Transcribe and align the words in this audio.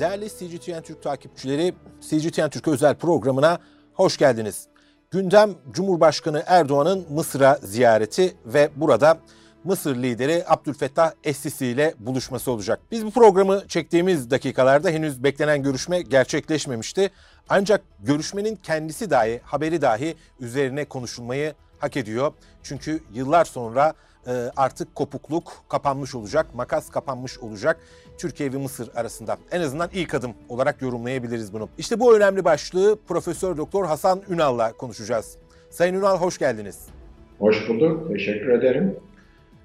Değerli 0.00 0.28
CGTN 0.28 0.82
Türk 0.82 1.02
takipçileri, 1.02 1.74
CGTN 2.00 2.48
Türk 2.48 2.68
özel 2.68 2.94
programına 2.94 3.58
hoş 3.94 4.16
geldiniz. 4.16 4.66
Gündem 5.10 5.54
Cumhurbaşkanı 5.72 6.42
Erdoğan'ın 6.46 7.06
Mısır'a 7.10 7.58
ziyareti 7.62 8.36
ve 8.46 8.70
burada 8.76 9.18
Mısır 9.64 9.96
lideri 9.96 10.44
Abdülfettah 10.46 11.12
Es-Sisi 11.24 11.66
ile 11.66 11.94
buluşması 11.98 12.50
olacak. 12.50 12.80
Biz 12.90 13.06
bu 13.06 13.10
programı 13.10 13.68
çektiğimiz 13.68 14.30
dakikalarda 14.30 14.90
henüz 14.90 15.24
beklenen 15.24 15.62
görüşme 15.62 16.02
gerçekleşmemişti. 16.02 17.10
Ancak 17.48 17.82
görüşmenin 18.00 18.56
kendisi 18.56 19.10
dahi, 19.10 19.40
haberi 19.44 19.82
dahi 19.82 20.14
üzerine 20.40 20.84
konuşulmayı 20.84 21.54
hak 21.78 21.96
ediyor. 21.96 22.32
Çünkü 22.62 23.00
yıllar 23.14 23.44
sonra 23.44 23.94
artık 24.56 24.94
kopukluk 24.94 25.52
kapanmış 25.68 26.14
olacak, 26.14 26.54
makas 26.54 26.90
kapanmış 26.90 27.38
olacak 27.38 27.80
Türkiye 28.18 28.52
ve 28.52 28.56
Mısır 28.56 28.90
arasında. 28.94 29.38
En 29.50 29.60
azından 29.60 29.90
ilk 29.92 30.14
adım 30.14 30.34
olarak 30.48 30.82
yorumlayabiliriz 30.82 31.52
bunu. 31.52 31.68
İşte 31.78 32.00
bu 32.00 32.16
önemli 32.16 32.44
başlığı 32.44 32.98
Profesör 33.08 33.56
Doktor 33.56 33.86
Hasan 33.86 34.22
Ünal'la 34.28 34.72
konuşacağız. 34.72 35.36
Sayın 35.70 35.94
Ünal 35.94 36.16
hoş 36.16 36.38
geldiniz. 36.38 36.86
Hoş 37.38 37.68
bulduk. 37.68 38.08
Teşekkür 38.08 38.48
ederim. 38.48 38.96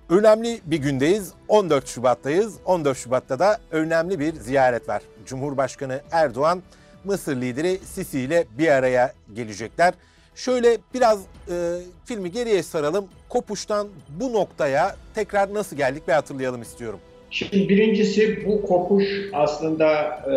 Önemli 0.09 0.61
bir 0.65 0.77
gündeyiz. 0.77 1.33
14 1.47 1.87
Şubat'tayız. 1.87 2.55
14 2.65 2.97
Şubat'ta 2.97 3.39
da 3.39 3.57
önemli 3.71 4.19
bir 4.19 4.33
ziyaret 4.33 4.89
var. 4.89 5.01
Cumhurbaşkanı 5.25 6.01
Erdoğan 6.11 6.63
Mısır 7.03 7.35
lideri 7.35 7.77
Sisi 7.77 8.19
ile 8.19 8.45
bir 8.57 8.67
araya 8.67 9.13
gelecekler. 9.33 9.93
Şöyle 10.35 10.77
biraz 10.93 11.19
e, 11.49 11.79
filmi 12.05 12.31
geriye 12.31 12.63
saralım. 12.63 13.07
Kopuştan 13.33 13.87
bu 14.19 14.33
noktaya 14.33 14.95
tekrar 15.15 15.53
nasıl 15.53 15.77
geldik 15.77 16.03
ve 16.07 16.13
hatırlayalım 16.13 16.61
istiyorum. 16.61 16.99
Şimdi 17.29 17.69
birincisi 17.69 18.45
bu 18.45 18.61
kopuş 18.61 19.05
aslında 19.33 19.91
e, 20.05 20.35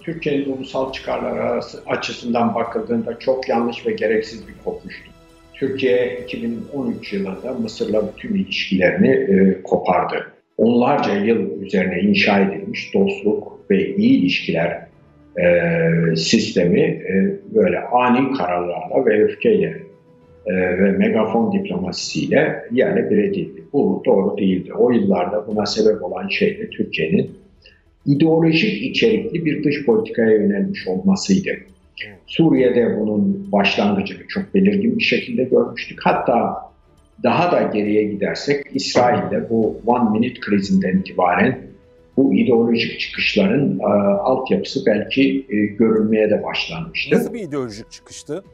Türkiye'nin 0.00 0.52
ulusal 0.52 0.92
çıkarları 0.92 1.60
açısından 1.86 2.54
bakıldığında 2.54 3.18
çok 3.18 3.48
yanlış 3.48 3.86
ve 3.86 3.92
gereksiz 3.92 4.48
bir 4.48 4.54
kopuştu. 4.64 5.10
Türkiye 5.54 6.20
2013 6.24 7.12
yılında 7.12 7.52
Mısır'la 7.52 8.02
bütün 8.08 8.34
ilişkilerini 8.34 9.10
e, 9.10 9.62
kopardı. 9.62 10.32
Onlarca 10.56 11.14
yıl 11.14 11.62
üzerine 11.62 12.00
inşa 12.00 12.40
edilmiş 12.40 12.94
dostluk 12.94 13.70
ve 13.70 13.96
iyi 13.96 14.20
ilişkiler 14.20 14.86
e, 15.38 16.16
sistemi 16.16 16.80
e, 16.80 17.36
böyle 17.54 17.80
ani 17.80 18.36
kararlarla 18.36 19.06
ve 19.06 19.24
öfkeyle 19.24 19.87
ve 20.54 20.90
megafon 20.90 21.52
diplomasisiyle 21.52 22.64
yerle 22.72 23.10
bir 23.10 23.18
edildi. 23.18 23.62
Bu 23.72 24.02
doğru 24.06 24.38
değildi. 24.38 24.74
O 24.74 24.90
yıllarda 24.90 25.46
buna 25.46 25.66
sebep 25.66 26.02
olan 26.02 26.28
şey 26.28 26.58
de 26.58 26.70
Türkiye'nin 26.70 27.30
ideolojik 28.06 28.82
içerikli 28.82 29.44
bir 29.44 29.64
dış 29.64 29.86
politikaya 29.86 30.30
yönelmiş 30.30 30.88
olmasıydı. 30.88 31.50
Suriye'de 32.26 33.00
bunun 33.00 33.52
başlangıcını 33.52 34.26
çok 34.28 34.54
belirgin 34.54 34.98
bir 34.98 35.04
şekilde 35.04 35.44
görmüştük. 35.44 35.98
Hatta 36.02 36.54
daha 37.22 37.52
da 37.52 37.62
geriye 37.62 38.02
gidersek 38.02 38.64
İsrail'de 38.74 39.50
bu 39.50 39.80
One 39.86 40.18
Minute 40.18 40.40
krizinden 40.40 40.98
itibaren 40.98 41.58
bu 42.16 42.34
ideolojik 42.34 43.00
çıkışların 43.00 43.78
e, 43.78 43.84
altyapısı 44.18 44.86
belki 44.86 45.46
e, 45.50 45.56
görülmeye 45.56 46.30
de 46.30 46.42
başlanmıştı. 46.42 47.16
Nasıl 47.16 47.34
bir 47.34 47.40
ideolojik 47.40 47.90
çıkıştı? 47.90 48.44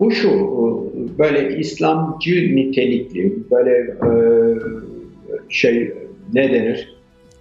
Bu 0.00 0.10
şu, 0.10 0.28
e, 0.28 1.18
böyle 1.18 1.58
İslamcı 1.58 2.56
nitelikli, 2.56 3.32
böyle 3.50 3.70
e, 3.78 4.10
şey 5.48 5.92
ne 6.32 6.52
denir? 6.52 6.94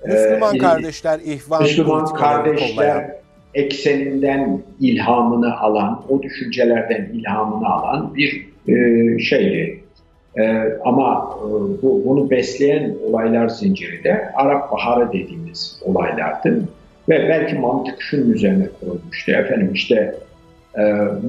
Müslüman 0.06 0.56
e, 0.56 0.58
kardeşler, 0.58 1.20
ihvan 1.20 1.64
Müslüman 1.64 2.06
kardeşler 2.06 2.76
kollayan. 2.76 3.04
ekseninden 3.54 4.62
ilhamını 4.80 5.60
alan, 5.60 6.04
o 6.10 6.24
düşüncelerden 6.24 7.10
ilhamını 7.14 7.68
alan 7.68 8.16
bir 8.16 8.48
e, 8.68 9.20
şeydi, 9.20 9.84
ee, 10.38 10.78
ama 10.86 11.38
e, 11.40 11.48
bu, 11.82 12.04
bunu 12.06 12.30
besleyen 12.30 12.96
olaylar 13.10 13.48
zinciri 13.48 14.04
de 14.04 14.32
Arap 14.36 14.72
Baharı 14.72 15.14
dediğimiz 15.14 15.80
olaylardı. 15.82 16.64
Ve 17.10 17.30
belki 17.30 17.56
mantık 17.56 18.02
şunun 18.02 18.32
üzerine 18.32 18.68
kurulmuştu. 18.80 19.32
Efendim 19.32 19.70
işte 19.74 19.96
e, 19.96 20.16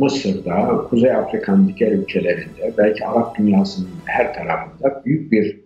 Mısır'da, 0.00 0.84
Kuzey 0.90 1.12
Afrika'nın 1.12 1.72
diğer 1.78 1.92
ülkelerinde, 1.92 2.72
belki 2.78 3.06
Arap 3.06 3.38
dünyasının 3.38 3.88
her 4.04 4.34
tarafında 4.34 5.02
büyük 5.04 5.32
bir 5.32 5.60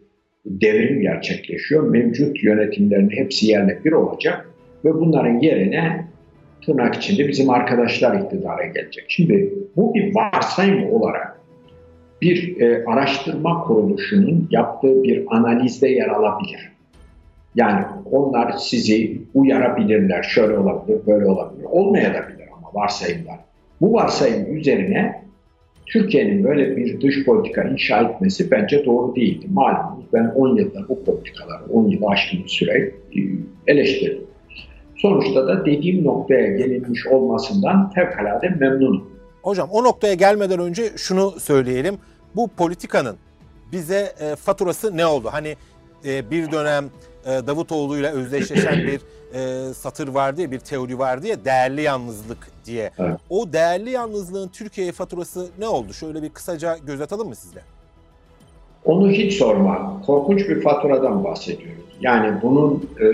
devrim 0.47 1.01
gerçekleşiyor. 1.01 1.89
Mevcut 1.89 2.43
yönetimlerin 2.43 3.11
hepsi 3.11 3.47
yerle 3.47 3.79
bir 3.85 3.93
olacak 3.93 4.49
ve 4.85 4.95
bunların 4.95 5.39
yerine 5.39 6.07
tırnak 6.67 6.95
içinde 6.95 7.29
bizim 7.29 7.51
arkadaşlar 7.51 8.21
iktidara 8.21 8.65
gelecek. 8.67 9.05
Şimdi 9.09 9.55
bu 9.77 9.95
bir 9.95 10.15
varsayım 10.15 10.93
olarak 10.93 11.41
bir 12.23 12.61
e, 12.61 12.85
araştırma 12.87 13.61
kuruluşunun 13.61 14.49
yaptığı 14.51 15.03
bir 15.03 15.25
analizde 15.31 15.89
yer 15.89 16.09
alabilir. 16.09 16.73
Yani 17.55 17.85
onlar 18.11 18.53
sizi 18.53 19.19
uyarabilirler, 19.35 20.23
şöyle 20.23 20.59
olabilir, 20.59 20.99
böyle 21.07 21.27
olabilir. 21.27 21.65
Olmayabilir 21.65 22.49
ama 22.57 22.83
varsayımlar. 22.83 23.48
Bu 23.81 23.93
varsayım 23.93 24.57
üzerine 24.57 25.25
Türkiye'nin 25.87 26.45
böyle 26.45 26.77
bir 26.77 27.01
dış 27.01 27.25
politika 27.25 27.63
inşa 27.63 28.01
etmesi 28.01 28.51
bence 28.51 28.85
doğru 28.85 29.17
değildi. 29.17 29.47
Malumunuz 29.53 30.05
ben 30.13 30.33
10 30.35 30.57
yılda 30.57 30.89
bu 30.89 31.05
politikaları, 31.05 31.65
10 31.73 31.89
yılı 31.89 32.07
aşkın 32.07 32.47
süre 32.47 32.93
eleştirdim. 33.67 34.25
Sonuçta 34.97 35.47
da 35.47 35.67
dediğim 35.67 36.05
noktaya 36.05 36.57
gelinmiş 36.57 37.07
olmasından 37.07 37.91
fevkalade 37.91 38.49
memnunum. 38.49 39.11
Hocam 39.43 39.69
o 39.73 39.85
noktaya 39.85 40.15
gelmeden 40.15 40.61
önce 40.61 40.83
şunu 40.97 41.31
söyleyelim. 41.31 41.99
Bu 42.37 42.49
politikanın 42.49 43.17
bize 43.73 44.13
e, 44.21 44.37
faturası 44.37 44.97
ne 44.97 45.07
oldu? 45.07 45.29
Hani 45.33 45.57
e, 46.05 46.31
bir 46.31 46.53
dönem 46.53 46.85
e, 47.27 47.31
Davutoğlu 47.47 47.99
ile 47.99 48.11
özdeşleşen 48.11 48.79
bir 48.87 49.01
e, 49.35 49.75
satır 49.75 50.09
vardı 50.09 50.43
ya, 50.43 50.51
bir 50.51 50.59
teori 50.59 50.99
vardı 50.99 51.27
ya 51.27 51.45
değerli 51.45 51.83
yalnızlık 51.83 52.49
diye. 52.67 52.91
Evet. 52.99 53.17
O 53.31 53.53
değerli 53.53 53.91
yalnızlığın 53.91 54.49
Türkiye'ye 54.49 54.93
faturası 54.93 55.49
ne 55.59 55.69
oldu? 55.69 55.93
Şöyle 55.93 56.23
bir 56.23 56.29
kısaca 56.29 56.77
göz 56.87 57.01
atalım 57.01 57.29
mı 57.29 57.37
sizde? 57.37 57.61
Onu 58.85 59.11
hiç 59.11 59.35
sorma. 59.35 60.03
Korkunç 60.07 60.49
bir 60.49 60.63
faturadan 60.63 61.25
bahsediyoruz. 61.25 61.85
Yani 62.01 62.43
bunun 62.43 62.91
e, 63.01 63.09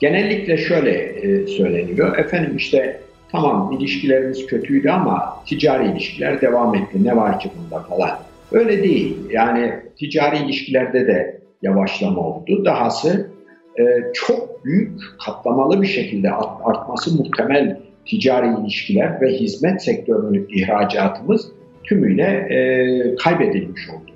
genellikle 0.00 0.58
şöyle 0.58 0.90
e, 0.90 1.46
söyleniyor. 1.46 2.18
Efendim 2.18 2.56
işte 2.56 3.00
tamam 3.32 3.72
ilişkilerimiz 3.72 4.46
kötüydü 4.46 4.88
ama 4.88 5.42
ticari 5.46 5.90
ilişkiler 5.90 6.40
devam 6.40 6.74
etti. 6.74 7.04
Ne 7.04 7.16
var 7.16 7.40
ki 7.40 7.50
bunda 7.58 7.82
falan. 7.82 8.18
Öyle 8.52 8.82
değil. 8.82 9.16
Yani 9.30 9.74
ticari 9.98 10.38
ilişkilerde 10.38 11.06
de 11.06 11.39
yavaşlama 11.62 12.20
oldu. 12.20 12.64
Dahası 12.64 13.30
e, 13.78 13.82
çok 14.14 14.64
büyük 14.64 15.00
katlamalı 15.26 15.82
bir 15.82 15.86
şekilde 15.86 16.30
artması 16.64 17.16
muhtemel 17.16 17.80
ticari 18.06 18.60
ilişkiler 18.60 19.20
ve 19.20 19.32
hizmet 19.32 19.82
sektörünün 19.82 20.48
ihracatımız 20.50 21.52
tümüyle 21.84 22.22
e, 22.22 23.14
kaybedilmiş 23.14 23.90
oldu. 23.90 24.10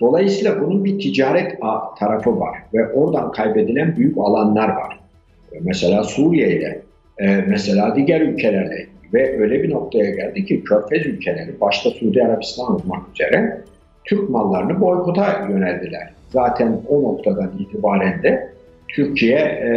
Dolayısıyla 0.00 0.60
bunun 0.60 0.84
bir 0.84 0.98
ticaret 0.98 1.60
tarafı 1.98 2.40
var 2.40 2.58
ve 2.74 2.92
oradan 2.92 3.32
kaybedilen 3.32 3.96
büyük 3.96 4.18
alanlar 4.18 4.68
var. 4.68 5.00
Mesela 5.60 6.04
Suriye 6.04 6.48
ile 6.48 6.82
e, 7.18 7.44
mesela 7.48 7.96
diğer 7.96 8.20
ülkelerle 8.20 8.86
ve 9.14 9.40
öyle 9.40 9.62
bir 9.62 9.70
noktaya 9.70 10.10
geldi 10.10 10.44
ki 10.44 10.64
Körfez 10.64 11.06
ülkeleri 11.06 11.60
başta 11.60 11.90
Suudi 11.90 12.22
Arabistan 12.22 12.74
olmak 12.74 13.02
üzere 13.14 13.60
Türk 14.04 14.30
mallarını 14.30 14.80
boykota 14.80 15.46
yöneldiler. 15.50 16.10
Zaten 16.36 16.80
o 16.88 17.02
noktadan 17.02 17.52
itibaren 17.58 18.22
de 18.22 18.52
Türkiye 18.88 19.38
e, 19.38 19.70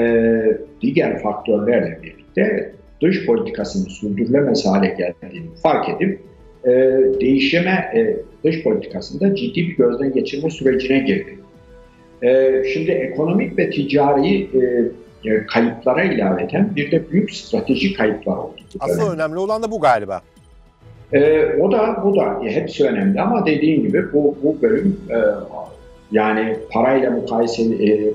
diğer 0.81 1.21
faktörlerle 1.21 1.99
birlikte 2.03 2.71
dış 3.01 3.25
politikasını 3.25 3.89
sürdürülemez 3.89 4.65
hale 4.65 4.87
geldiğini 4.87 5.47
fark 5.63 5.89
edip 5.89 6.19
e, 6.65 6.71
değişime 7.21 7.91
e, 7.95 8.17
dış 8.43 8.63
politikasında 8.63 9.35
ciddi 9.35 9.67
bir 9.67 9.75
gözden 9.77 10.13
geçirme 10.13 10.49
sürecine 10.49 10.99
girdi. 10.99 11.39
E, 12.23 12.63
şimdi 12.73 12.91
ekonomik 12.91 13.57
ve 13.57 13.69
ticari 13.69 14.43
e, 14.43 14.59
e, 15.31 15.45
kayıplara 15.45 16.03
ilaveten 16.03 16.75
bir 16.75 16.91
de 16.91 17.11
büyük 17.11 17.33
stratejik 17.33 17.97
kayıplar 17.97 18.37
oldu. 18.37 18.61
Aslında 18.79 19.05
dönem. 19.05 19.13
önemli 19.13 19.39
olan 19.39 19.63
da 19.63 19.71
bu 19.71 19.79
galiba. 19.79 20.21
E, 21.13 21.45
o 21.61 21.71
da 21.71 22.01
bu 22.03 22.15
da 22.15 22.47
e, 22.47 22.55
hepsi 22.55 22.85
önemli 22.85 23.21
ama 23.21 23.45
dediğin 23.45 23.81
gibi 23.81 24.13
bu, 24.13 24.37
bu 24.43 24.61
bölüm 24.61 24.99
e, 25.09 25.17
yani 26.11 26.57
parayla 26.71 27.11
mukayese 27.11 27.63
e, 27.63 28.13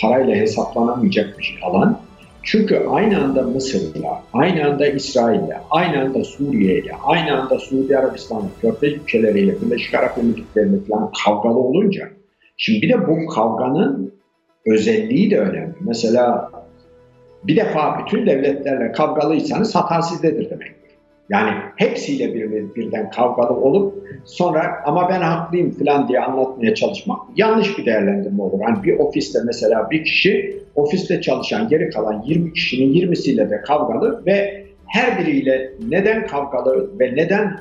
parayla 0.00 0.34
hesaplanamayacak 0.34 1.38
bir 1.38 1.58
alan. 1.62 2.00
Çünkü 2.42 2.86
aynı 2.90 3.24
anda 3.24 3.42
Mısır'la, 3.42 4.22
aynı 4.32 4.66
anda 4.66 4.86
İsrail'le, 4.86 5.56
aynı 5.70 6.00
anda 6.00 6.24
Suriye'yle, 6.24 6.92
aynı 7.04 7.40
anda 7.40 7.58
Suudi 7.58 7.98
Arabistan'la, 7.98 8.48
Körfez 8.60 8.92
ülkeleriyle, 8.92 9.54
Birleşik 9.62 9.94
Arap 9.94 10.18
Emirlikleri'yle 10.18 10.76
falan 10.88 11.10
kavgalı 11.24 11.58
olunca, 11.58 12.08
şimdi 12.56 12.82
bir 12.82 12.88
de 12.88 13.08
bu 13.08 13.26
kavganın 13.26 14.12
özelliği 14.66 15.30
de 15.30 15.38
önemli. 15.40 15.74
Mesela 15.80 16.50
Bir 17.44 17.56
defa 17.56 17.98
bütün 17.98 18.26
devletlerle 18.26 18.92
kavgalıysanız 18.92 19.74
hata 19.74 20.02
sizdedir 20.02 20.50
demektir. 20.50 20.85
Yani 21.28 21.50
hepsiyle 21.76 22.34
bir, 22.34 22.74
birden 22.74 23.10
kavgalı 23.10 23.56
olup 23.60 23.94
sonra 24.24 24.82
ama 24.84 25.08
ben 25.08 25.20
haklıyım 25.20 25.70
falan 25.70 26.08
diye 26.08 26.20
anlatmaya 26.20 26.74
çalışmak 26.74 27.18
yanlış 27.36 27.78
bir 27.78 27.86
değerlendirme 27.86 28.42
olur. 28.42 28.60
Yani 28.62 28.82
bir 28.82 28.98
ofiste 28.98 29.38
mesela 29.46 29.90
bir 29.90 30.04
kişi 30.04 30.62
ofiste 30.74 31.20
çalışan 31.20 31.68
geri 31.68 31.90
kalan 31.90 32.22
20 32.26 32.52
kişinin 32.52 32.94
20'siyle 32.94 33.50
de 33.50 33.60
kavgalı 33.60 34.22
ve 34.26 34.66
her 34.86 35.18
biriyle 35.18 35.72
neden 35.88 36.26
kavgalı 36.26 37.00
ve 37.00 37.14
neden 37.16 37.60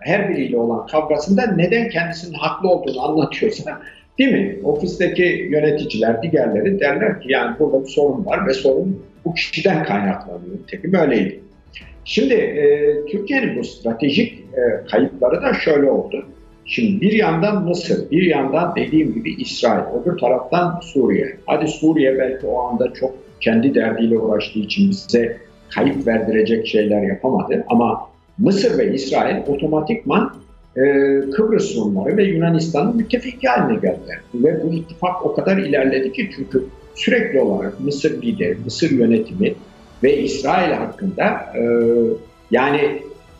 her 0.00 0.28
biriyle 0.28 0.58
olan 0.58 0.86
kavgasında 0.86 1.46
neden 1.46 1.88
kendisinin 1.88 2.34
haklı 2.34 2.68
olduğunu 2.68 3.02
anlatıyorsa 3.02 3.80
değil 4.18 4.32
mi? 4.32 4.58
Ofisteki 4.64 5.48
yöneticiler, 5.50 6.22
diğerleri 6.22 6.80
derler 6.80 7.20
ki 7.20 7.32
yani 7.32 7.56
burada 7.58 7.84
bir 7.84 7.88
sorun 7.88 8.26
var 8.26 8.46
ve 8.46 8.54
sorun 8.54 9.02
bu 9.24 9.34
kişiden 9.34 9.84
kaynaklanıyor. 9.84 10.58
Tekim 10.70 10.94
öyleydi. 10.94 11.40
Şimdi 12.04 12.34
e, 12.34 12.94
Türkiye'nin 13.06 13.58
bu 13.58 13.64
stratejik 13.64 14.32
e, 14.32 14.86
kayıpları 14.90 15.42
da 15.42 15.54
şöyle 15.54 15.90
oldu. 15.90 16.24
Şimdi 16.66 17.00
bir 17.00 17.12
yandan 17.12 17.64
Mısır, 17.64 18.10
bir 18.10 18.22
yandan 18.22 18.76
dediğim 18.76 19.14
gibi 19.14 19.34
İsrail, 19.34 19.84
öbür 20.02 20.18
taraftan 20.18 20.80
Suriye. 20.82 21.36
Hadi 21.46 21.68
Suriye 21.68 22.18
belki 22.18 22.46
o 22.46 22.60
anda 22.60 22.92
çok 22.92 23.14
kendi 23.40 23.74
derdiyle 23.74 24.18
uğraştığı 24.18 24.58
için 24.58 24.90
bize 24.90 25.36
kayıp 25.68 26.06
verdirecek 26.06 26.66
şeyler 26.66 27.02
yapamadı. 27.02 27.64
Ama 27.68 28.00
Mısır 28.38 28.78
ve 28.78 28.94
İsrail 28.94 29.36
otomatikman 29.46 30.34
e, 30.76 30.80
Kıbrıs 31.30 31.76
Rumları 31.76 32.16
ve 32.16 32.24
Yunanistan'ın 32.24 32.96
müttefiki 32.96 33.48
haline 33.48 33.74
geldiler. 33.74 34.18
Ve 34.34 34.62
bu 34.62 34.74
ittifak 34.74 35.26
o 35.26 35.34
kadar 35.34 35.56
ilerledi 35.56 36.12
ki 36.12 36.30
çünkü 36.36 36.64
sürekli 36.94 37.40
olarak 37.40 37.80
Mısır 37.80 38.22
lideri, 38.22 38.56
Mısır 38.64 38.90
yönetimi 38.90 39.54
ve 40.04 40.22
İsrail 40.22 40.72
hakkında 40.72 41.24
e, 41.56 41.62
yani 42.50 42.80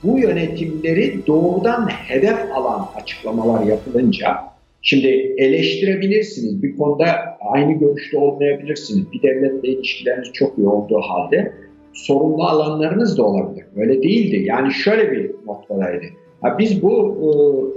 bu 0.03 0.19
yönetimleri 0.19 1.27
doğrudan 1.27 1.89
hedef 1.89 2.39
alan 2.55 2.89
açıklamalar 2.97 3.65
yapılınca 3.65 4.37
şimdi 4.83 5.09
eleştirebilirsiniz. 5.39 6.63
Bir 6.63 6.77
konuda 6.77 7.07
aynı 7.41 7.73
görüşte 7.73 8.19
olmayabilirsiniz. 8.19 9.13
Bir 9.13 9.23
devletle 9.23 9.69
ilişkileriniz 9.69 10.33
çok 10.33 10.59
iyi 10.59 10.69
olduğu 10.69 11.01
halde 11.01 11.53
sorunlu 11.93 12.45
alanlarınız 12.45 13.19
da 13.19 13.23
olabilir. 13.23 13.65
Öyle 13.77 14.03
değildi. 14.03 14.43
Yani 14.45 14.73
şöyle 14.73 15.13
bir 15.13 15.31
noktadaydı. 15.47 16.05
Ha, 16.41 16.59
biz 16.59 16.83
bu 16.83 17.19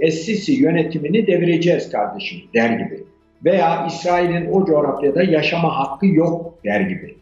e, 0.00 0.52
yönetimini 0.52 1.26
devireceğiz 1.26 1.90
kardeşim 1.90 2.38
der 2.54 2.70
gibi. 2.70 3.04
Veya 3.44 3.86
İsrail'in 3.86 4.52
o 4.52 4.66
coğrafyada 4.66 5.22
yaşama 5.22 5.78
hakkı 5.78 6.06
yok 6.06 6.54
der 6.64 6.80
gibi. 6.80 7.14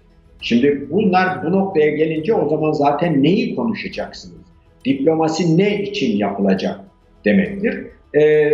Şimdi 0.46 0.86
bunlar 0.90 1.44
bu 1.44 1.52
noktaya 1.52 1.90
gelince 1.90 2.34
o 2.34 2.48
zaman 2.48 2.72
zaten 2.72 3.22
neyi 3.22 3.56
konuşacaksınız? 3.56 4.36
Diplomasi 4.84 5.58
ne 5.58 5.82
için 5.82 6.16
yapılacak 6.16 6.80
demektir. 7.24 7.86
Ee, 8.14 8.50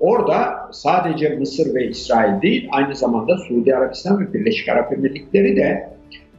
orada 0.00 0.68
sadece 0.72 1.28
Mısır 1.28 1.74
ve 1.74 1.88
İsrail 1.88 2.42
değil, 2.42 2.68
aynı 2.72 2.96
zamanda 2.96 3.36
Suudi 3.36 3.74
Arabistan 3.74 4.20
ve 4.20 4.34
Birleşik 4.34 4.68
Arap 4.68 4.92
Emirlikleri 4.92 5.56
de 5.56 5.88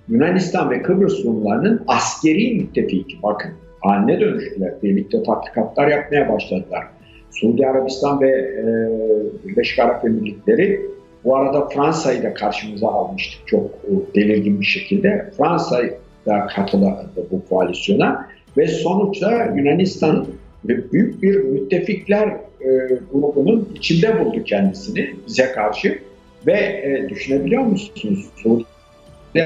Yunanistan 0.09 0.69
ve 0.69 0.81
Kıbrıs 0.81 1.25
Rumlarının 1.25 1.83
askeri 1.87 2.55
müttefiki. 2.55 3.17
Bakın 3.23 3.51
haline 3.79 4.19
dönüştüler. 4.19 4.73
Birlikte 4.83 5.23
tatbikatlar 5.23 5.87
yapmaya 5.87 6.29
başladılar. 6.29 6.83
Suudi 7.31 7.67
Arabistan 7.67 8.21
ve 8.21 8.29
e, 8.29 8.63
Birleşik 9.47 9.79
Arap 9.79 10.05
Emirlikleri 10.05 10.90
bu 11.25 11.35
arada 11.35 11.69
Fransa'yı 11.69 12.23
da 12.23 12.33
karşımıza 12.33 12.87
almıştık 12.87 13.47
çok 13.47 13.65
e, 13.65 14.15
belirgin 14.15 14.61
bir 14.61 14.65
şekilde. 14.65 15.31
Fransa 15.37 15.81
da 16.25 16.47
katıldı 16.47 17.09
bu 17.31 17.45
koalisyona 17.49 18.27
ve 18.57 18.67
sonuçta 18.67 19.45
Yunanistan 19.55 20.27
büyük 20.63 21.23
bir 21.23 21.35
müttefikler 21.35 22.27
e, 22.61 22.69
grubunun 23.11 23.69
içinde 23.75 24.19
buldu 24.19 24.43
kendisini 24.43 25.15
bize 25.27 25.51
karşı 25.51 25.99
ve 26.47 26.53
e, 26.53 27.09
düşünebiliyor 27.09 27.63
musunuz? 27.63 28.29
Suudi 28.35 28.65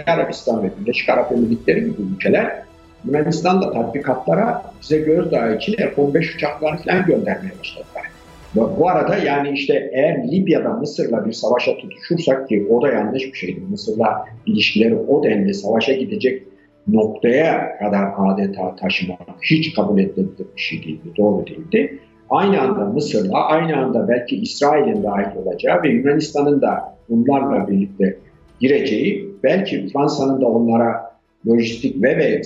Arabistan 0.07 0.63
ve 0.63 0.69
Birleşik 0.79 1.09
Arap 1.09 1.31
Emirlikleri 1.31 1.79
gibi 1.79 2.01
ülkeler 2.15 2.65
Yunanistan'da 3.05 3.71
tatbikatlara 3.71 4.63
bize 4.81 4.97
gözdağı 4.97 5.55
için 5.55 5.73
F-15 5.73 6.35
uçaklarını 6.35 6.81
falan 6.81 7.05
göndermeye 7.05 7.51
başladılar. 7.59 8.14
Bu 8.55 8.89
arada 8.89 9.17
yani 9.17 9.49
işte 9.49 9.89
eğer 9.93 10.31
Libya'da 10.31 10.69
Mısır'la 10.69 11.25
bir 11.25 11.31
savaşa 11.31 11.77
tutuşursak 11.77 12.49
ki 12.49 12.67
o 12.69 12.81
da 12.81 12.91
yanlış 12.91 13.25
bir 13.25 13.37
şeydi. 13.37 13.59
Mısır'la 13.69 14.25
ilişkileri 14.45 14.95
o 14.95 15.23
denli 15.23 15.53
savaşa 15.53 15.93
gidecek 15.93 16.43
noktaya 16.87 17.77
kadar 17.79 18.07
adeta 18.17 18.75
taşımak 18.75 19.19
hiç 19.41 19.75
kabul 19.75 19.99
edilebilir 19.99 20.45
bir 20.55 20.61
şey 20.61 20.83
değildi, 20.83 21.09
doğru 21.17 21.47
değildi. 21.47 21.99
Aynı 22.29 22.61
anda 22.61 22.85
Mısır'la, 22.85 23.45
aynı 23.47 23.77
anda 23.77 24.07
belki 24.07 24.35
İsrail'in 24.35 25.03
dahil 25.03 25.37
olacağı 25.37 25.83
ve 25.83 25.89
Yunanistan'ın 25.89 26.61
da 26.61 26.95
bunlarla 27.09 27.67
birlikte 27.67 28.17
gireceği, 28.59 29.29
belki 29.43 29.87
Fransa'nın 29.87 30.41
da 30.41 30.45
onlara 30.47 31.15
lojistik 31.47 32.03
ve, 32.03 32.17
ve 32.17 32.41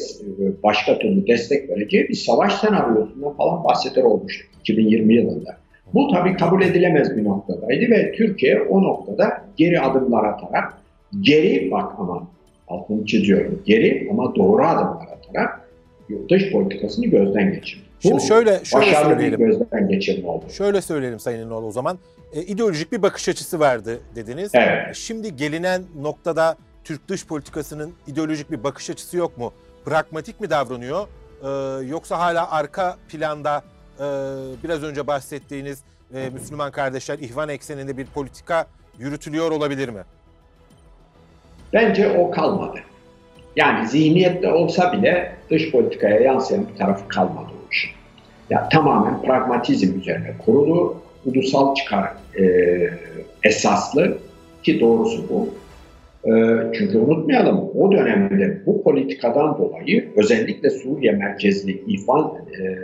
başka 0.64 1.00
türlü 1.00 1.28
destek 1.28 1.70
vereceği 1.70 2.10
bir 2.10 2.14
savaş 2.14 2.54
senaryosundan 2.54 3.34
falan 3.34 3.64
bahseder 3.64 4.04
olmuştu 4.04 4.46
2020 4.60 5.16
yılında. 5.16 5.58
Bu 5.94 6.12
tabii 6.14 6.38
kabul 6.38 6.62
edilemez 6.62 7.18
bir 7.18 7.26
noktadaydı 7.26 7.92
ve 7.92 8.12
Türkiye 8.12 8.62
o 8.62 8.84
noktada 8.84 9.46
geri 9.58 9.82
adımlar 9.82 10.24
atarak, 10.24 10.74
geri 11.22 11.72
bak 11.72 11.92
ama 11.98 12.28
altını 12.68 13.06
çiziyorum, 13.06 13.62
geri 13.66 14.08
ama 14.12 14.36
doğru 14.36 14.66
adımlar 14.66 15.08
atarak 15.08 15.70
dış 16.30 16.52
politikasını 16.52 17.06
gözden 17.06 17.54
geçirdi. 17.54 17.82
Şimdi 18.00 18.22
şöyle, 18.22 18.66
şöyle 18.66 18.96
söyleyelim. 18.96 19.40
gözden 19.40 19.88
geçirme 19.88 20.30
oldu. 20.30 20.46
Şöyle 20.50 20.82
söyleyelim 20.82 21.20
Sayın 21.20 21.48
İnoğlu 21.48 21.66
o 21.66 21.72
zaman. 21.72 22.00
E, 22.34 22.42
ideolojik 22.42 22.92
bir 22.92 23.02
bakış 23.02 23.30
açısı 23.30 23.60
vardı 23.60 24.00
dediniz. 24.16 24.52
Evet. 24.54 24.96
Şimdi 24.96 25.36
gelinen 25.36 25.82
noktada 26.02 26.58
Türk 26.84 27.08
dış 27.08 27.28
politikasının 27.28 27.94
ideolojik 28.08 28.52
bir 28.52 28.64
bakış 28.64 28.90
açısı 28.90 29.18
yok 29.18 29.38
mu? 29.38 29.54
Pragmatik 29.86 30.42
mi 30.42 30.50
davranıyor? 30.50 31.08
Ee, 31.44 31.86
yoksa 31.86 32.20
hala 32.20 32.52
arka 32.52 32.98
planda 33.10 33.64
e, 34.00 34.06
biraz 34.64 34.84
önce 34.84 35.08
bahsettiğiniz 35.08 35.84
e, 36.14 36.30
Müslüman 36.30 36.72
kardeşler 36.72 37.20
ihvan 37.20 37.50
ekseninde 37.50 37.98
bir 37.98 38.06
politika 38.06 38.66
yürütülüyor 39.00 39.52
olabilir 39.52 39.90
mi? 39.90 40.02
Bence 41.74 42.10
o 42.10 42.32
kalmadı. 42.32 42.80
Yani 43.56 43.88
zihniyette 43.88 44.52
olsa 44.52 44.94
bile 44.94 45.36
dış 45.50 45.72
politikaya 45.72 46.20
yansıyan 46.20 46.68
bir 46.70 46.78
tarafı 46.78 47.08
kalmadı 47.08 47.50
o 47.50 47.72
işin. 47.72 47.92
Ya 48.50 48.70
tamamen 48.70 49.22
pragmatizm 49.22 50.00
üzerine 50.00 50.36
kurulu, 50.46 50.98
ulusal 51.26 51.76
çıkar 51.76 52.14
e, 52.40 52.44
esaslı 53.44 54.18
ki 54.64 54.80
doğrusu 54.80 55.30
bu. 55.30 55.50
E, 56.26 56.32
çünkü 56.74 56.98
unutmayalım 56.98 57.70
o 57.76 57.92
dönemde 57.92 58.62
bu 58.66 58.84
politikadan 58.84 59.58
dolayı 59.58 60.10
özellikle 60.16 60.70
Suriye 60.70 61.12
merkezli 61.12 61.84
ihvan, 61.88 62.34
e, 62.60 62.78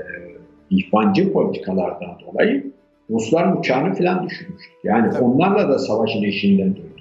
ihvancı 0.70 1.34
politikalardan 1.34 2.18
dolayı 2.28 2.72
Ruslar 3.10 3.58
uçağını 3.58 3.94
falan 3.96 4.30
düşürmüştü. 4.30 4.72
Yani 4.84 5.12
Tabii. 5.12 5.24
onlarla 5.24 5.70
da 5.70 5.80
savaşın 5.80 6.24
eşiğinden 6.24 6.76
döndük. 6.76 6.96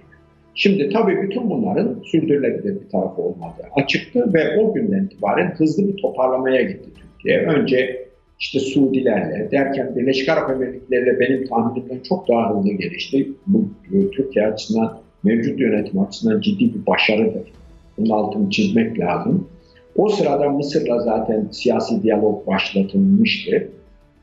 Şimdi 0.54 0.88
tabii 0.88 1.22
bütün 1.22 1.50
bunların 1.50 2.02
sürdürülebilir 2.04 2.80
bir 2.80 2.88
tarafı 2.88 3.22
olmadığı 3.22 3.62
açıktı 3.76 4.34
ve 4.34 4.60
o 4.60 4.74
günden 4.74 5.04
itibaren 5.04 5.50
hızlı 5.50 5.88
bir 5.88 5.96
toparlamaya 5.96 6.62
gitti 6.62 6.90
Türkiye. 6.94 7.38
Önce 7.38 8.06
işte 8.40 8.60
Suudilerle 8.60 9.48
derken 9.50 9.96
Birleşik 9.96 10.28
Arap 10.28 10.50
Emirlikleri'yle 10.50 11.20
benim 11.20 11.46
tahminimden 11.46 12.00
çok 12.08 12.28
daha 12.28 12.56
hızlı 12.56 12.72
gelişti. 12.72 13.28
Bu 13.46 13.64
e, 13.92 14.10
Türkiye 14.10 14.46
açısından, 14.46 14.98
mevcut 15.22 15.60
yönetim 15.60 16.00
açısından 16.00 16.40
ciddi 16.40 16.74
bir 16.74 16.86
başarıdır. 16.86 17.52
Bunun 17.98 18.10
altını 18.10 18.50
çizmek 18.50 18.98
lazım. 19.00 19.48
O 19.96 20.08
sırada 20.08 20.48
Mısır'la 20.48 20.98
zaten 20.98 21.48
siyasi 21.52 22.02
diyalog 22.02 22.46
başlatılmıştı. 22.46 23.68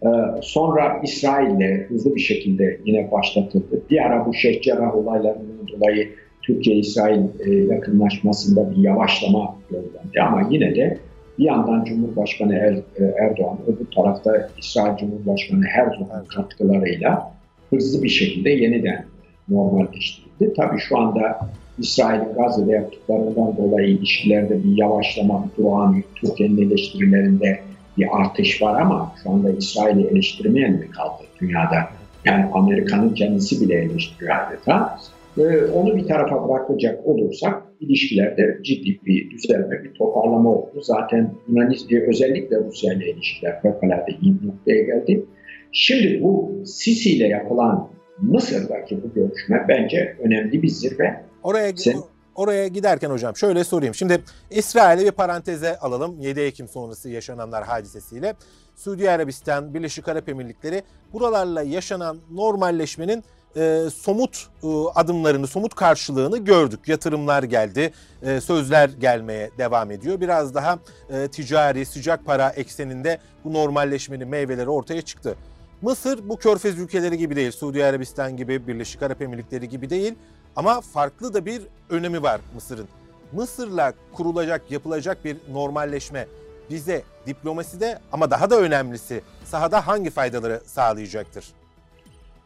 Ee, 0.03 0.07
sonra 0.41 0.99
İsrail'le 1.03 1.87
hızlı 1.89 2.15
bir 2.15 2.21
şekilde 2.21 2.79
yine 2.85 3.11
başlatıldı. 3.11 3.81
Bir 3.89 4.05
ara 4.05 4.25
bu 4.25 4.33
Şeyh 4.33 4.61
Cerrah 4.61 4.95
olaylarından 4.95 5.67
dolayı 5.67 6.09
Türkiye-İsrail 6.41 7.21
e, 7.39 7.53
yakınlaşmasında 7.73 8.71
bir 8.71 8.77
yavaşlama 8.77 9.55
gözlendi. 9.69 10.21
Ama 10.21 10.47
yine 10.51 10.75
de 10.75 10.97
bir 11.39 11.45
yandan 11.45 11.83
Cumhurbaşkanı 11.83 12.55
er, 12.55 12.73
e, 12.73 13.03
Erdoğan, 13.19 13.57
öbür 13.67 13.85
tarafta 13.95 14.49
İsrail 14.57 14.97
Cumhurbaşkanı 14.97 15.63
Herzog'un 15.63 16.25
katkılarıyla 16.35 17.31
hızlı 17.69 18.03
bir 18.03 18.09
şekilde 18.09 18.49
yeniden 18.49 19.05
normalleştirildi. 19.49 20.53
Tabii 20.57 20.79
şu 20.79 20.97
anda 20.97 21.39
İsrail'in 21.81 22.33
Gazze'de 22.33 22.71
yaptıklarından 22.71 23.57
dolayı 23.57 23.87
ilişkilerde 23.87 24.63
bir 24.63 24.77
yavaşlama, 24.77 25.45
durağan, 25.57 26.03
Türkiye'nin 26.15 26.69
eleştirilerinde 26.69 27.59
bir 27.97 28.07
artış 28.11 28.61
var 28.61 28.81
ama 28.81 29.15
şu 29.23 29.29
anda 29.29 29.51
İsrail'i 29.51 30.07
eleştirmeyen 30.07 30.71
mi 30.71 30.91
kaldı 30.91 31.23
dünyada? 31.41 31.89
Yani 32.25 32.45
Amerika'nın 32.53 33.13
kendisi 33.13 33.61
bile 33.61 33.75
eleştiriyor 33.75 34.35
adeta. 34.35 34.97
e, 35.37 35.65
onu 35.65 35.95
bir 35.95 36.07
tarafa 36.07 36.49
bırakacak 36.49 37.07
olursak 37.07 37.63
ilişkilerde 37.79 38.57
ciddi 38.63 38.99
bir 39.05 39.29
düzelme, 39.29 39.83
bir 39.83 39.93
toparlama 39.93 40.49
oldu. 40.49 40.81
Zaten 40.81 41.33
Yunanistan 41.47 42.01
özellikle 42.01 42.57
Rusya 42.57 42.93
ile 42.93 43.11
ilişkiler 43.11 43.61
fevkalade 43.61 44.11
iyi 44.21 44.41
bir 44.41 44.47
noktaya 44.47 44.83
geldi. 44.83 45.25
Şimdi 45.71 46.23
bu 46.23 46.51
Sisi 46.65 47.09
ile 47.15 47.27
yapılan 47.27 47.89
Mısır'daki 48.21 49.03
bu 49.03 49.13
görüşme 49.13 49.65
bence 49.69 50.15
önemli 50.23 50.61
bir 50.61 50.67
zirve. 50.67 51.30
Oraya 51.43 51.77
Sen, 51.77 52.03
oraya 52.35 52.67
giderken 52.67 53.09
hocam 53.09 53.35
şöyle 53.35 53.63
sorayım. 53.63 53.95
Şimdi 53.95 54.23
İsrail'i 54.49 55.05
bir 55.05 55.11
paranteze 55.11 55.77
alalım. 55.77 56.21
7 56.21 56.39
Ekim 56.39 56.67
sonrası 56.67 57.09
yaşananlar 57.09 57.63
hadisesiyle. 57.63 58.35
Suudi 58.75 59.11
Arabistan, 59.11 59.73
Birleşik 59.73 60.07
Arap 60.07 60.29
Emirlikleri 60.29 60.83
buralarla 61.13 61.61
yaşanan 61.61 62.17
normalleşmenin 62.31 63.23
e, 63.55 63.87
somut 63.95 64.47
e, 64.63 64.67
adımlarını, 64.95 65.47
somut 65.47 65.75
karşılığını 65.75 66.37
gördük. 66.37 66.79
Yatırımlar 66.87 67.43
geldi, 67.43 67.93
e, 68.21 68.41
sözler 68.41 68.89
gelmeye 68.89 69.51
devam 69.57 69.91
ediyor. 69.91 70.21
Biraz 70.21 70.55
daha 70.55 70.79
e, 71.09 71.27
ticari, 71.27 71.85
sıcak 71.85 72.25
para 72.25 72.49
ekseninde 72.49 73.19
bu 73.43 73.53
normalleşmenin 73.53 74.27
meyveleri 74.27 74.69
ortaya 74.69 75.01
çıktı. 75.01 75.35
Mısır 75.81 76.29
bu 76.29 76.37
körfez 76.37 76.79
ülkeleri 76.79 77.17
gibi 77.17 77.35
değil, 77.35 77.51
Suudi 77.51 77.85
Arabistan 77.85 78.37
gibi, 78.37 78.67
Birleşik 78.67 79.03
Arap 79.03 79.21
Emirlikleri 79.21 79.69
gibi 79.69 79.89
değil 79.89 80.15
ama 80.55 80.81
farklı 80.81 81.33
da 81.33 81.45
bir 81.45 81.61
önemi 81.89 82.23
var 82.23 82.41
Mısır'ın. 82.55 82.87
Mısır'la 83.31 83.93
kurulacak, 84.13 84.71
yapılacak 84.71 85.25
bir 85.25 85.37
normalleşme 85.51 86.27
bize 86.69 87.01
diplomaside 87.27 87.99
ama 88.11 88.31
daha 88.31 88.49
da 88.49 88.59
önemlisi 88.59 89.21
sahada 89.45 89.87
hangi 89.87 90.09
faydaları 90.09 90.61
sağlayacaktır? 90.65 91.45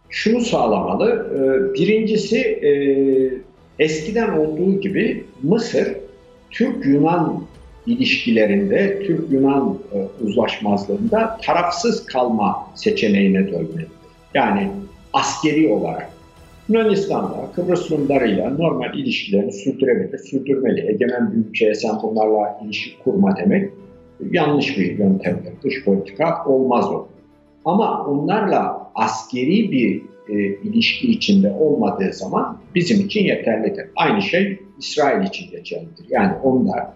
Şunu 0.09 0.41
sağlamalı. 0.41 1.09
E, 1.09 1.74
birincisi 1.74 2.38
e, 2.39 2.71
eskiden 3.83 4.38
olduğu 4.38 4.81
gibi 4.81 5.25
Mısır 5.43 5.88
Türk-Yunan 6.51 7.43
ilişkilerinde, 7.85 9.03
Türk-Yunan 9.07 9.77
e, 9.93 10.24
uzlaşmazlığında 10.25 11.38
tarafsız 11.43 12.05
kalma 12.05 12.67
seçeneğine 12.75 13.47
dönmelidir. 13.47 13.88
Yani 14.33 14.71
askeri 15.13 15.74
olarak 15.74 16.09
Yunanistan'la, 16.69 17.51
Kıbrıs 17.55 17.91
Rumlarıyla 17.91 18.50
normal 18.50 18.98
ilişkilerini 18.98 19.51
sürdürebilir, 19.51 20.17
sürdürmeli. 20.17 20.91
Egemen 20.91 21.31
bir 21.31 21.38
ülkeye 21.38 21.75
sen 21.75 21.91
bunlarla 22.03 22.60
ilişki 22.65 23.03
kurma 23.03 23.38
demek 23.38 23.72
yanlış 24.31 24.77
bir 24.77 25.00
yöntemdir. 25.00 25.53
Dış 25.63 25.86
politika 25.86 26.45
olmaz 26.45 26.86
o. 26.86 27.07
Ama 27.65 28.05
onlarla 28.05 28.91
askeri 28.95 29.72
bir 29.72 30.01
e, 30.29 30.34
ilişki 30.63 31.12
içinde 31.12 31.51
olmadığı 31.51 32.13
zaman 32.13 32.57
bizim 32.75 33.05
için 33.05 33.24
yeterlidir. 33.24 33.86
Aynı 33.95 34.22
şey 34.22 34.60
İsrail 34.79 35.27
için 35.27 35.51
geçerlidir. 35.51 36.05
Yani 36.10 36.34
onlar 36.43 36.88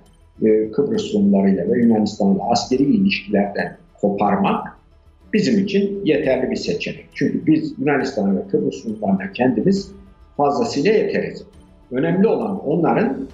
e, 0.42 0.72
Kıbrıs 0.72 1.14
Rumlarıyla 1.14 1.72
ve 1.72 1.82
Yunanistan'la 1.82 2.52
askeri 2.52 2.84
ilişkilerden 2.84 3.78
koparmak 4.02 4.79
bizim 5.34 5.64
için 5.66 6.02
yeterli 6.06 6.52
bir 6.52 6.56
seçenek. 6.56 7.06
Çünkü 7.14 7.46
biz 7.46 7.74
Yunanistan 7.80 8.38
ve 8.38 8.42
Kıbrıs 8.52 8.86
Rumlarına 8.86 9.32
kendimiz 9.32 9.92
fazlasıyla 10.38 10.92
yeteriz. 10.92 11.44
Önemli 11.92 12.28
olan 12.28 12.68
onların 12.68 13.28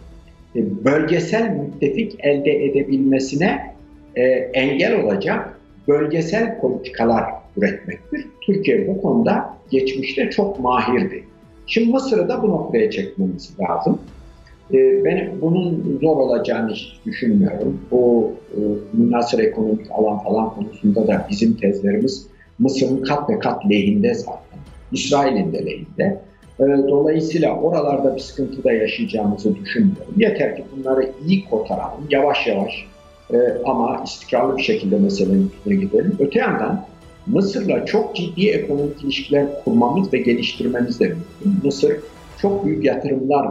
e, 0.56 0.86
bölgesel 0.86 1.50
müttefik 1.50 2.16
elde 2.20 2.66
edebilmesine 2.66 3.74
e, 4.16 4.24
engel 4.54 5.04
olacak 5.04 5.60
bölgesel 5.88 6.60
politikalar 6.60 7.24
üretmektir. 7.58 8.26
Türkiye 8.42 8.88
bu 8.88 9.02
konuda 9.02 9.58
geçmişte 9.72 10.30
çok 10.30 10.60
mahirdi. 10.60 11.24
Şimdi 11.68 11.92
Mısır'ı 11.92 12.30
da 12.30 12.44
bu 12.44 12.50
noktaya 12.50 12.92
çekmemiz 12.92 13.52
lazım. 13.60 14.00
E, 14.74 15.06
ben 15.06 15.32
bunun 15.42 16.00
zor 16.02 16.18
olacağını 16.18 16.72
hiç 16.72 17.00
düşünmüyorum. 17.06 17.82
Bu 17.92 18.32
e, 18.52 18.60
münasır 18.94 19.40
ekonomik 19.40 19.92
alan 19.92 20.20
falan 20.20 20.50
konusunda 20.50 21.08
da 21.08 21.28
bizim 21.30 21.54
tezlerimiz 21.54 22.28
Mısır'ın 22.60 23.04
kat 23.04 23.30
ve 23.30 23.40
kat 23.40 23.70
lehinde 23.70 24.14
zaten. 24.14 24.60
İsrail'in 24.92 25.54
de 25.54 25.66
lehinde. 25.66 26.22
E, 26.60 26.64
dolayısıyla 26.90 27.60
oralarda 27.60 28.16
bir 28.16 28.22
sıkıntı 28.22 28.64
da 28.64 28.72
yaşayacağımızı 28.72 29.56
düşünmüyorum. 29.56 30.14
Yeter 30.18 30.56
ki 30.56 30.64
bunları 30.78 31.10
iyi 31.28 31.46
kotaralım, 31.46 32.08
yavaş 32.10 32.48
yavaş 32.48 32.86
e, 33.34 33.38
ama 33.66 34.02
istikrarlı 34.06 34.58
bir 34.58 34.64
şekilde 34.64 35.00
meselenin 35.00 35.52
gidelim. 35.66 36.16
Öte 36.20 36.40
yandan 36.40 36.86
Mısır'la 37.28 37.86
çok 37.86 38.16
ciddi 38.16 38.50
ekonomik 38.50 39.04
ilişkiler 39.04 39.46
kurmamız 39.64 40.14
ve 40.14 40.18
geliştirmemiz 40.18 41.00
de 41.00 41.06
mümkün. 41.06 41.66
Mısır 41.66 41.98
çok 42.42 42.66
büyük 42.66 42.86
yatırımlar, 42.86 43.48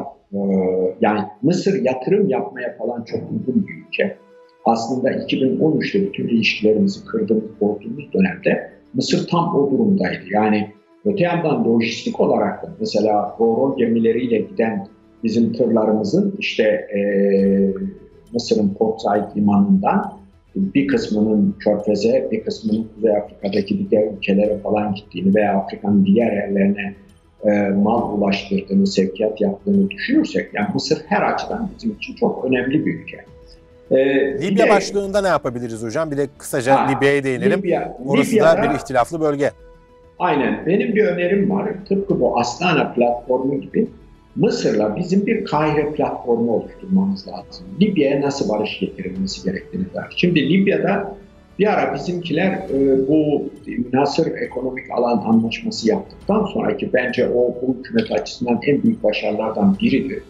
yani 1.01 1.21
Mısır 1.43 1.85
yatırım 1.85 2.29
yapmaya 2.29 2.77
falan 2.77 3.05
çok 3.05 3.21
uygun 3.31 3.67
bir 3.67 3.87
ülke. 3.87 4.17
Aslında 4.65 5.11
2013'te 5.11 6.03
bütün 6.03 6.29
ilişkilerimizi 6.29 7.05
kırdığımız, 7.05 7.61
bozduğumuz 7.61 8.13
dönemde 8.13 8.71
Mısır 8.95 9.29
tam 9.29 9.57
o 9.57 9.71
durumdaydı. 9.71 10.25
Yani 10.31 10.71
öte 11.05 11.25
yandan 11.25 11.65
lojistik 11.65 12.21
olarak 12.21 12.63
da 12.63 12.69
mesela 12.81 13.37
Roro 13.41 13.77
gemileriyle 13.77 14.39
giden 14.39 14.87
bizim 15.25 15.53
tırlarımızın 15.53 16.35
işte 16.39 16.63
e, 16.63 17.01
Mısır'ın 18.33 18.75
Port 18.75 19.01
Said 19.01 19.37
limanından 19.37 20.13
bir 20.57 20.87
kısmının 20.87 21.57
Körfez'e, 21.59 22.29
bir 22.31 22.45
kısmının 22.45 22.89
Kuzey 22.95 23.17
Afrika'daki 23.17 23.91
diğer 23.91 24.13
ülkelere 24.13 24.59
falan 24.59 24.95
gittiğini 24.95 25.35
veya 25.35 25.57
Afrika'nın 25.57 26.07
diğer 26.07 26.33
yerlerine 26.33 26.95
e, 27.45 27.69
mal 27.69 28.19
ulaştırdığını, 28.19 28.87
sevkiyat 28.87 29.41
yaptığını 29.41 29.91
düşünürsek, 29.91 30.51
yani 30.55 30.69
Mısır 30.75 30.99
her 31.07 31.23
açıdan 31.23 31.71
bizim 31.77 31.93
için 31.93 32.15
çok 32.15 32.45
önemli 32.45 32.87
bir 32.87 32.95
ülke. 32.95 33.25
Ee, 33.91 34.43
Libya 34.43 34.67
de, 34.67 34.71
başlığında 34.71 35.21
ne 35.21 35.29
yapabiliriz 35.29 35.83
hocam? 35.83 36.11
Bir 36.11 36.17
de 36.17 36.29
kısaca 36.39 36.87
Libya'ya 36.87 37.25
değinelim. 37.25 37.59
Libya, 37.59 37.97
Orası 38.07 38.33
Libya'da, 38.33 38.63
da 38.63 38.71
bir 38.71 38.75
ihtilaflı 38.75 39.21
bölge. 39.21 39.51
Aynen. 40.19 40.67
Benim 40.67 40.95
bir 40.95 41.05
önerim 41.05 41.51
var. 41.51 41.73
Tıpkı 41.89 42.21
bu 42.21 42.39
Astana 42.41 42.93
platformu 42.93 43.61
gibi 43.61 43.87
Mısır'la 44.37 44.97
bizim 44.97 45.27
bir 45.27 45.45
Kahire 45.45 45.93
platformu 45.93 46.53
oluşturmamız 46.53 47.29
lazım. 47.29 47.67
Libya'ya 47.81 48.21
nasıl 48.21 48.49
barış 48.49 48.81
getirilmesi 48.81 49.45
gerektiğini 49.45 49.85
der. 49.95 50.15
Şimdi 50.17 50.49
Libya'da 50.49 51.17
bir 51.59 51.67
ara 51.67 51.95
bizimkiler 51.95 52.53
e, 52.53 53.09
bu 53.09 53.51
Nasır 53.93 54.27
ekonomik 54.37 54.91
alan 54.91 55.19
anlaşması 55.19 55.89
yaptıktan 55.89 56.45
sonraki 56.45 56.93
bence 56.93 57.29
o 57.29 57.55
bu 57.63 57.75
hükümet 57.79 58.13
açısından 58.13 58.61
en 58.67 58.83
büyük 58.83 59.03
başarılardan 59.03 59.77
biridir. 59.81 60.23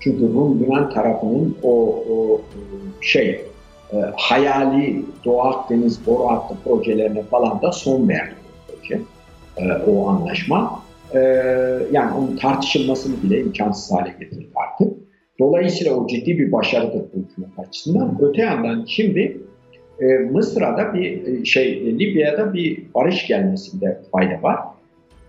Çünkü 0.00 0.22
Rum 0.22 0.62
Yunan 0.62 0.90
tarafının 0.90 1.56
o, 1.62 1.72
o 2.10 2.40
şey 3.00 3.44
e, 3.92 3.96
hayali 4.16 5.04
Doğu 5.24 5.40
Akdeniz 5.42 6.06
boru 6.06 6.28
hattı 6.28 6.54
projelerine 6.64 7.22
falan 7.22 7.62
da 7.62 7.72
son 7.72 8.08
verdi 8.08 8.34
proje, 8.68 9.00
e, 9.56 9.90
o 9.90 10.08
anlaşma 10.08 10.82
e, 11.14 11.18
yani 11.92 12.14
onun 12.18 12.36
tartışılmasını 12.36 13.22
bile 13.22 13.40
imkansız 13.40 13.92
hale 13.92 14.14
getirdi 14.20 14.48
artık. 14.54 14.92
Dolayısıyla 15.40 15.94
o 15.94 16.06
ciddi 16.06 16.38
bir 16.38 16.52
başarıdır 16.52 17.04
bu 17.14 17.18
hükümet 17.18 17.58
açısından. 17.58 18.18
Öte 18.20 18.42
yandan 18.42 18.84
şimdi 18.88 19.40
e, 20.00 20.04
Mısır'a 20.04 20.94
bir 20.94 21.26
e, 21.26 21.44
şey 21.44 21.98
Libya'da 21.98 22.54
bir 22.54 22.82
barış 22.94 23.26
gelmesinde 23.26 23.98
fayda 24.12 24.42
var. 24.42 24.58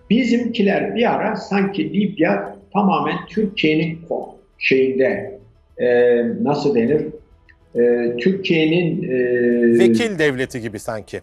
Bizimkiler 0.10 0.96
bir 0.96 1.16
ara 1.16 1.36
sanki 1.36 1.94
Libya 1.94 2.56
tamamen 2.74 3.18
Türkiye'nin 3.30 4.00
şeyinde 4.58 5.40
e, 5.78 6.18
nasıl 6.44 6.76
denir? 6.76 7.06
E, 7.76 8.16
Türkiye'nin 8.18 9.04
e, 9.04 9.80
vekil 9.80 10.20
devleti 10.20 10.62
gibi 10.62 10.80
sanki 10.80 11.22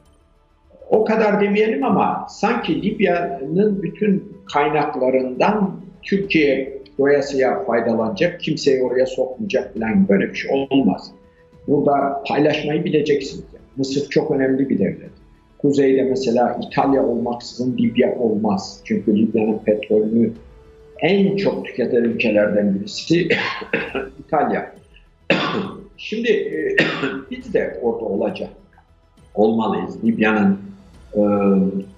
o 0.90 1.04
kadar 1.04 1.40
demeyelim 1.40 1.84
ama 1.84 2.26
sanki 2.30 2.82
Libya'nın 2.82 3.82
bütün 3.82 4.36
kaynaklarından 4.52 5.80
Türkiye 6.02 6.82
doyasıya 6.98 7.64
faydalanacak, 7.64 8.40
kimseyi 8.40 8.82
oraya 8.82 9.06
sokmayacak 9.06 9.74
falan 9.74 10.08
böyle 10.08 10.28
bir 10.30 10.34
şey 10.34 10.66
olmaz. 10.70 11.10
Burada 11.68 12.22
paylaşmayı 12.28 12.84
bileceksiniz. 12.84 13.44
Mısır 13.76 14.08
çok 14.08 14.30
önemli 14.30 14.68
bir 14.68 14.78
devlet. 14.78 15.10
Kuzeyde 15.58 16.02
mesela 16.02 16.60
İtalya 16.66 17.06
olmaksızın 17.06 17.78
Libya 17.78 18.18
olmaz. 18.18 18.80
Çünkü 18.84 19.16
Libya'nın 19.16 19.58
petrolünü 19.58 20.32
en 21.00 21.36
çok 21.36 21.66
tüketen 21.66 22.04
ülkelerden 22.04 22.74
birisi 22.74 23.28
İtalya. 24.26 24.74
Şimdi 25.96 26.48
biz 27.30 27.54
de 27.54 27.78
orada 27.82 28.04
olacak 28.04 28.50
olmalıyız. 29.34 30.04
Libya'nın 30.04 30.58
e, 31.14 31.20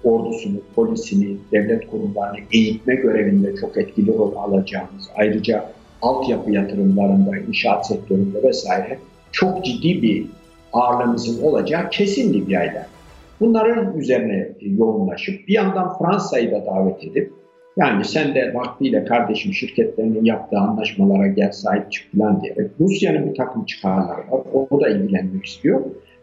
ordusunu, 0.03 0.57
polisini, 0.75 1.37
devlet 1.51 1.87
kurumlarını 1.87 2.37
eğitme 2.51 2.95
görevinde 2.95 3.55
çok 3.55 3.77
etkili 3.77 4.17
rol 4.17 4.35
alacağımız, 4.35 5.09
ayrıca 5.15 5.71
altyapı 6.01 6.51
yatırımlarında, 6.51 7.37
inşaat 7.37 7.87
sektöründe 7.87 8.43
vesaire 8.43 8.99
çok 9.31 9.65
ciddi 9.65 10.01
bir 10.01 10.25
ağırlığımızın 10.73 11.43
olacağı 11.43 11.89
kesin 11.89 12.33
Libya'yla. 12.33 12.87
Bunların 13.39 13.97
üzerine 13.97 14.49
yoğunlaşıp 14.61 15.47
bir 15.47 15.53
yandan 15.53 15.97
Fransa'yı 15.97 16.51
da 16.51 16.65
davet 16.65 17.03
edip 17.03 17.33
Yani 17.77 18.05
sen 18.05 18.35
de 18.35 18.53
vaktiyle 18.53 19.05
kardeşim 19.05 19.53
şirketlerinin 19.53 20.25
yaptığı 20.25 20.57
anlaşmalara 20.57 21.27
gel 21.27 21.51
sahip 21.51 21.91
çık 21.91 22.11
falan 22.11 22.41
diyerek 22.41 22.71
Rusya'nın 22.79 23.29
bir 23.29 23.35
takım 23.35 23.65
çıkarları 23.65 24.31
var. 24.31 24.41
O 24.69 24.81
da 24.81 24.89
ilgilenmek 24.89 25.45
istiyor. 25.45 25.81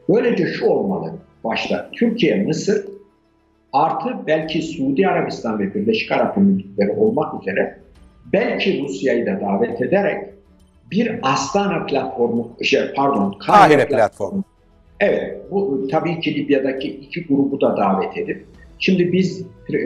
Böylece 0.09 0.47
şu 0.47 0.67
olmalı 0.67 1.13
başta. 1.45 1.91
Türkiye, 1.93 2.45
Mısır 2.45 2.85
artı 3.73 4.09
belki 4.27 4.63
Suudi 4.63 5.09
Arabistan 5.09 5.59
ve 5.59 5.75
Birleşik 5.75 6.13
Arap 6.13 6.39
Emirlikleri 6.39 6.93
olmak 6.93 7.43
üzere 7.43 7.79
belki 8.33 8.83
Rusya'yı 8.83 9.27
da 9.27 9.41
davet 9.41 9.83
ederek 9.83 10.25
bir 10.91 11.19
Astana 11.23 11.87
platformu, 11.87 12.51
şey 12.63 12.81
pardon, 12.97 13.33
Kahire, 13.39 13.75
Kahire 13.75 13.89
platformu. 13.89 14.45
Evet, 15.01 15.37
bu 15.51 15.89
tabii 15.91 16.21
ki 16.21 16.35
Libya'daki 16.35 16.89
iki 16.89 17.27
grubu 17.27 17.61
da 17.61 17.77
davet 17.77 18.17
edip, 18.17 18.45
şimdi 18.79 19.13
biz 19.13 19.41
e, 19.41 19.79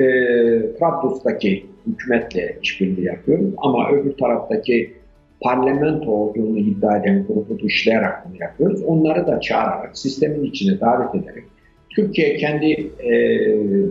Trablus'taki 0.78 1.66
hükümetle 1.87 2.59
işbirliği 2.62 3.04
yapıyoruz 3.04 3.54
ama 3.57 3.90
öbür 3.90 4.12
taraftaki 4.12 4.92
parlamento 5.40 6.11
olduğunu 6.11 6.59
iddia 6.59 6.97
eden 6.97 7.26
grubu 7.28 7.59
dışlayarak 7.62 8.28
bunu 8.28 8.37
yapıyoruz. 8.40 8.83
Onları 8.83 9.26
da 9.26 9.40
çağırarak, 9.40 9.99
sistemin 9.99 10.45
içine 10.45 10.80
davet 10.80 11.14
ederek, 11.14 11.45
Türkiye 11.90 12.37
kendi 12.37 12.90
e, 12.99 13.12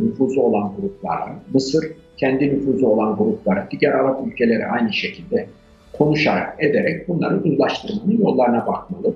nüfuzu 0.04 0.42
olan 0.42 0.74
gruplara, 0.82 1.36
Mısır 1.54 1.92
kendi 2.18 2.50
nüfuzu 2.50 2.88
olan 2.88 3.18
gruplara, 3.18 3.68
diğer 3.72 3.94
Arap 3.94 4.28
ülkeleri 4.28 4.66
aynı 4.66 4.94
şekilde 4.94 5.48
konuşarak, 6.00 6.64
ederek 6.64 7.08
bunları 7.08 7.44
uzlaştırmanın 7.44 8.22
yollarına 8.22 8.68
bakmalı. 8.68 9.14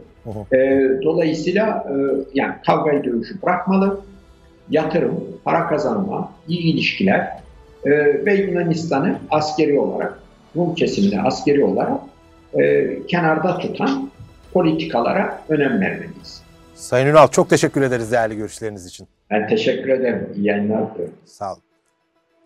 E, 0.53 0.57
dolayısıyla 1.03 1.85
e, 1.89 1.93
yani 2.33 2.53
kavgayı 2.65 3.03
dövüşü 3.03 3.41
bırakmalı, 3.41 4.01
yatırım, 4.69 5.23
para 5.43 5.67
kazanma, 5.67 6.31
iyi 6.47 6.73
ilişkiler 6.73 7.19
e, 7.85 7.89
ve 8.25 8.33
Yunanistan'ı 8.33 9.15
askeri 9.31 9.79
olarak, 9.79 10.19
Rum 10.55 10.75
kesimini 10.75 11.21
askeri 11.21 11.63
olarak 11.63 12.01
e, 12.59 12.97
kenarda 13.07 13.57
tutan 13.57 14.09
politikalara 14.53 15.41
önem 15.49 15.81
vermeliyiz. 15.81 16.43
Sayın 16.75 17.07
Ünal 17.07 17.27
çok 17.27 17.49
teşekkür 17.49 17.81
ederiz 17.81 18.11
değerli 18.11 18.37
görüşleriniz 18.37 18.85
için. 18.85 19.07
Ben 19.29 19.47
teşekkür 19.47 19.89
ederim. 19.89 20.29
İyi 20.35 20.45
yayınlar 20.45 20.93
diliyorum. 20.93 21.15
Sağ 21.25 21.53
olun. 21.53 21.61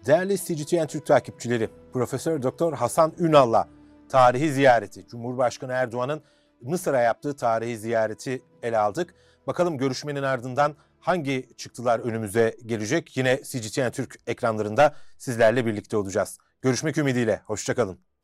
Değerli 0.08 0.38
CGTN 0.38 0.88
Türk 0.88 1.06
takipçileri, 1.06 1.68
Profesör 1.94 2.44
Doktor 2.44 2.74
Hasan 2.74 3.12
Ünal'la 3.20 3.68
tarihi 4.10 4.52
ziyareti, 4.54 5.08
Cumhurbaşkanı 5.08 5.72
Erdoğan'ın 5.72 6.22
Mısır'a 6.62 7.02
yaptığı 7.02 7.36
tarihi 7.36 7.78
ziyareti 7.78 8.42
ele 8.64 8.78
aldık. 8.78 9.16
Bakalım 9.48 9.78
görüşmenin 9.78 10.24
ardından 10.24 10.76
hangi 11.00 11.50
çıktılar 11.58 12.00
önümüze 12.00 12.56
gelecek? 12.66 13.18
Yine 13.18 13.40
CGTN 13.44 13.92
Türk 13.92 14.20
ekranlarında 14.28 14.96
sizlerle 15.18 15.66
birlikte 15.66 15.98
olacağız. 15.98 16.38
Görüşmek 16.62 16.98
ümidiyle, 16.98 17.42
hoşçakalın. 17.46 18.07